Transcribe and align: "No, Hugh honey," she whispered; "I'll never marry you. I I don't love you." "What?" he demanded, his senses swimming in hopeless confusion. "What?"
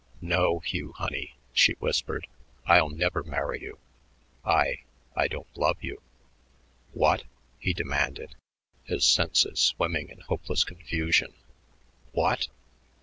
"No, 0.19 0.57
Hugh 0.61 0.93
honey," 0.93 1.35
she 1.53 1.73
whispered; 1.73 2.25
"I'll 2.65 2.89
never 2.89 3.21
marry 3.21 3.61
you. 3.61 3.77
I 4.43 4.79
I 5.15 5.27
don't 5.27 5.55
love 5.55 5.77
you." 5.83 6.01
"What?" 6.91 7.25
he 7.59 7.71
demanded, 7.71 8.33
his 8.83 9.05
senses 9.05 9.59
swimming 9.59 10.09
in 10.09 10.21
hopeless 10.21 10.63
confusion. 10.63 11.35
"What?" 12.13 12.47